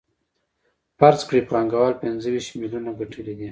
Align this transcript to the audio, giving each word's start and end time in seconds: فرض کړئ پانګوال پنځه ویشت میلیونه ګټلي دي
فرض 0.99 1.19
کړئ 1.27 1.41
پانګوال 1.49 1.93
پنځه 2.03 2.27
ویشت 2.33 2.51
میلیونه 2.61 2.91
ګټلي 2.99 3.33
دي 3.39 3.49